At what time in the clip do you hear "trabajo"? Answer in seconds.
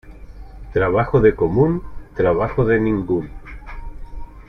0.73-1.21, 2.15-2.65